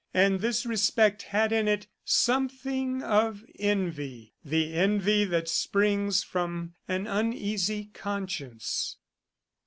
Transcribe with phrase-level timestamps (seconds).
[0.15, 7.05] And this respect had in it something of envy, the envy that springs from an
[7.05, 8.97] uneasy conscience.